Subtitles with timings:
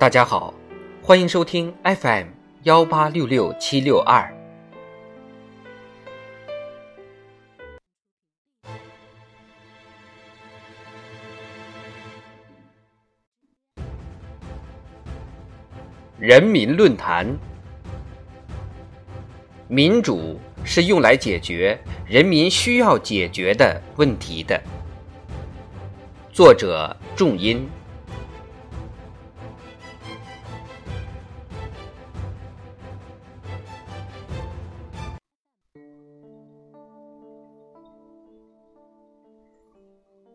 [0.00, 0.54] 大家好，
[1.02, 2.28] 欢迎收听 FM
[2.62, 4.34] 幺八六六七六二。
[16.18, 17.36] 人民论坛，
[19.68, 24.58] 民主是用来解决人民需要解决的问题的。
[26.32, 27.68] 作者：仲音。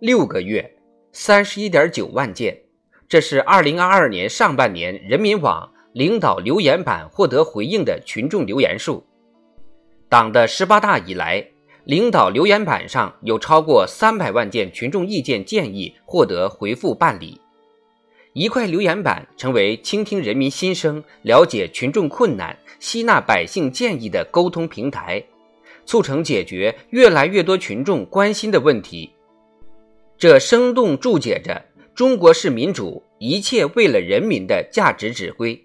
[0.00, 0.76] 六个月，
[1.10, 2.56] 三十一点九万件，
[3.08, 9.04] 这是二零二二年上半年人民网领导留言板获得回应的群众留言数。
[10.08, 11.44] 党的十八大以来，
[11.82, 17.40] 领导留言板上有超过三百万件群众意见建议获得回复办理。
[18.34, 25.20] 一块留言板成为倾听人民心声、了解群众困难、吸纳百姓建议的沟通平台，
[25.84, 29.10] 促成解决越来越多群众关心的问题。
[30.18, 35.64] 这生动注解着中国式民主一切为了人民的价值指挥，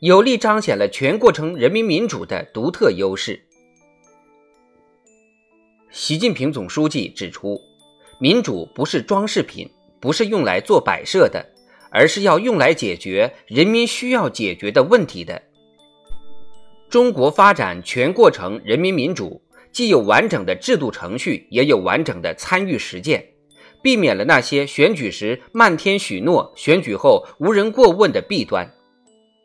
[0.00, 3.42] 有力彰显了全过程人民民主的独特优势。
[5.90, 7.58] 习近平总书记指出，
[8.20, 9.66] 民主不是装饰品，
[9.98, 11.42] 不是用来做摆设的，
[11.90, 15.40] 而是要用来解决人民需要解决的问题的。
[16.90, 19.40] 中国发展全过程人民民主，
[19.72, 23.26] 既有完整的制度程序，也有完整的参与实践。
[23.82, 28.70] 避免了那些选举时漫天许诺、选举后无人过问的弊端。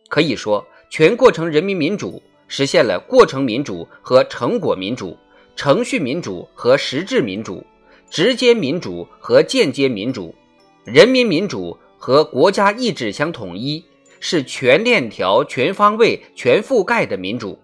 [0.09, 5.17] 可以说，全过程人民民主实现了过程民主和成果民主、
[5.55, 7.63] 程序民主和实质民主、
[8.09, 10.35] 直接民主和间接民主、
[10.83, 13.85] 人民民主和国家意志相统一，
[14.19, 17.57] 是全链条、全方位、全覆盖的民主，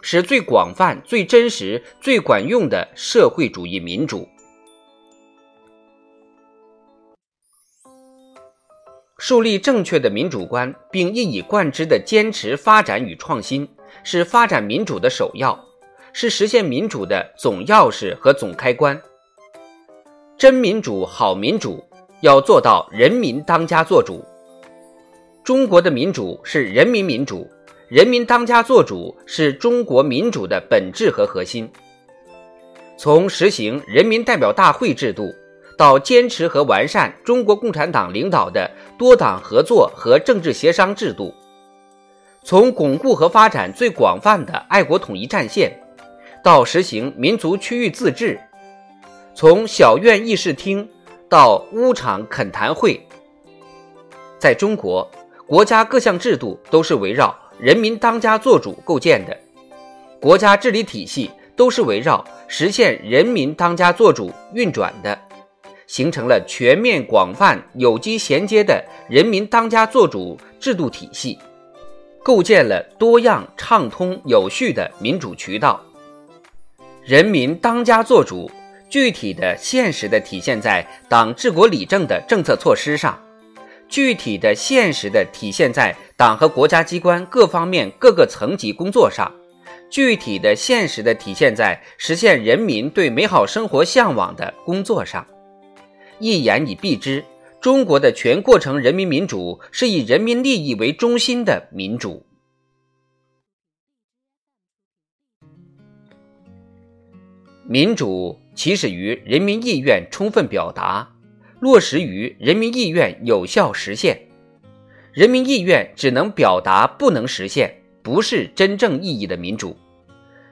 [0.00, 4.28] 是最广泛、最真实、最管用的社会主义民主。
[9.20, 13.68] 树立正确的民主观，并一以贯之地坚持发展与创新，
[14.02, 15.62] 是发展民主的首要，
[16.14, 18.98] 是实现民主的总钥匙和总开关。
[20.38, 21.84] 真民主、好民主，
[22.22, 24.24] 要做到人民当家作主。
[25.44, 27.46] 中国的民主是人民民主，
[27.88, 31.70] 人民当家作主是中国民主的本质和核心。
[32.96, 35.30] 从实行人民代表大会制度。
[35.80, 41.34] 到坚持和完善中国共产党领导的多党合作和政治协商制度，
[42.44, 45.72] 从巩固和发展最广泛的爱国统一战线，
[46.44, 48.38] 到实行民族区域自治，
[49.34, 50.86] 从小院议事厅
[51.30, 53.00] 到屋场恳谈会，
[54.38, 55.10] 在中国，
[55.46, 59.34] 国家各项制度都是围绕人民当家作主构建的，
[60.20, 65.18] 国家治理体系都是围绕实现人民当家作主运转的。
[65.90, 71.36] 形成了全面、广泛、有机衔接的人民当家作主制度体系，
[72.22, 75.84] 构建了多样、畅通、有序的民主渠道。
[77.02, 78.48] 人民当家作主，
[78.88, 83.20] 具体的、现实的体现在党治国理政的政策措施上，
[83.88, 89.28] 具体的、现实的体现在党和国家机关各方面各个层级工作上，
[89.90, 95.26] 具体的、现实的体现在实现人民对美好生活向往的工作上。
[96.20, 97.24] 一言以蔽之，
[97.62, 102.22] 中国的全过程人民民主是以人民利益为中心的民主。
[107.66, 111.10] 民主起始于人民意愿充分表达，
[111.58, 114.20] 落实于人民意愿有效实现。
[115.12, 119.76] 人民意愿只能表达，不能实现，不是真正意义的民主。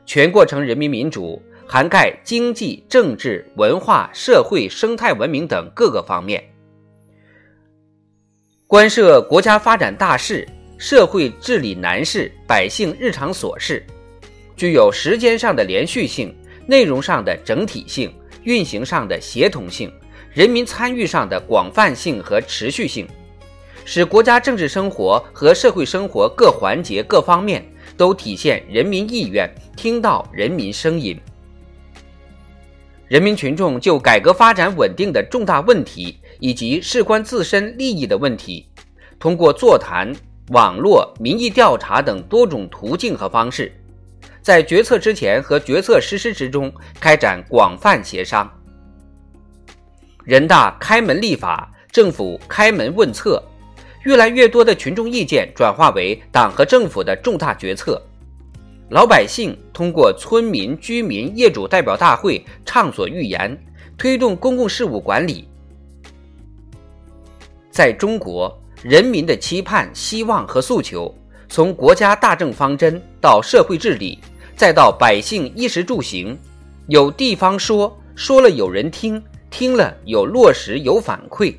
[0.06, 1.42] 全过程人民民主。
[1.70, 6.42] 涵盖经济、政治、文化、社会、生态文明等各个方面，
[8.66, 10.48] 关涉国家发展大事、
[10.78, 13.84] 社会治理难事、百姓日常琐事，
[14.56, 16.34] 具有时间上的连续性、
[16.66, 18.10] 内容上的整体性、
[18.44, 19.92] 运行上的协同性、
[20.32, 23.06] 人民参与上的广泛性和持续性，
[23.84, 27.62] 使国家政治生活和社会生活各环节各方面
[27.94, 31.14] 都体现人民意愿，听到人民声音。
[33.08, 38.68] 人民群众就改革发展稳定的重大问题以及事关自身利益的问题，
[39.18, 40.14] 通过座谈、
[40.48, 43.72] 网络、民意调查等多种途径和方式，
[44.42, 46.70] 在决策之前和决策实施之中
[47.00, 48.48] 开展广泛协商。
[50.24, 53.42] 人大开门立法，政府开门问策，
[54.02, 58.02] 越来越多的群众意见转化为党和政府的重大决策。
[58.90, 63.54] 老百姓通过村民、居民、业主代表大会畅所欲言，
[63.98, 65.46] 推动公共事务管理。
[67.70, 71.14] 在中国，人民的期盼、希望和诉求，
[71.50, 74.18] 从国家大政方针到社会治理，
[74.56, 76.38] 再到百姓衣食住行，
[76.86, 81.54] 有地方说，说了有人听，听了有落实有反馈。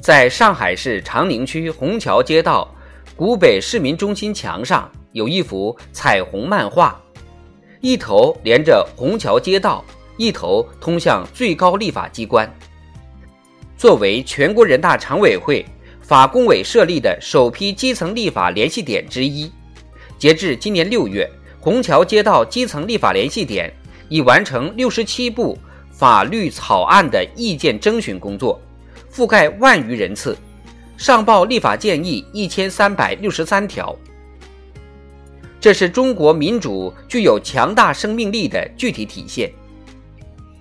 [0.00, 2.70] 在上海市长宁区虹桥街道。
[3.16, 7.00] 古北市民中心墙上有一幅彩虹漫画，
[7.80, 9.84] 一头连着虹桥街道，
[10.16, 12.52] 一头通向最高立法机关。
[13.76, 15.64] 作为全国人大常委会
[16.02, 19.48] 法工委设立的首批基层立法联系点之一，
[20.18, 21.30] 截至今年六月，
[21.60, 23.72] 虹桥街道基层立法联系点
[24.08, 25.56] 已完成六十七部
[25.92, 28.60] 法律草案的意见征询工作，
[29.08, 30.36] 覆盖万余人次。
[30.96, 33.94] 上报立法建议一千三百六十三条，
[35.60, 39.52] 这是中国民主具有强大生命力的具体体现。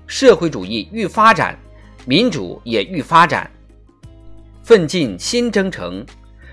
[0.07, 1.57] 社会主义愈发展，
[2.05, 3.49] 民主也愈发展。
[4.63, 6.05] 奋进新征程，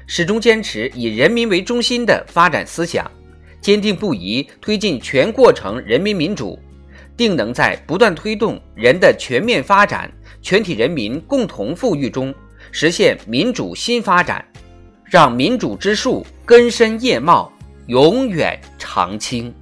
[0.06, 3.10] 始终坚持以人民为中心的发展思想，
[3.60, 6.58] 坚定不移推进全过程人民民主，
[7.16, 10.10] 定能在不断推动人的全面发展、
[10.42, 12.34] 全体人民共同富裕中。
[12.72, 14.44] 实现民主新发展，
[15.04, 17.52] 让民主之树根深叶茂，
[17.86, 19.52] 永远常青。